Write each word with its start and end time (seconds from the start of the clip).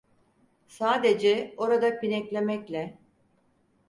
Sadece 0.67 1.53
orada 1.57 1.99
pineklemekle… 1.99 2.97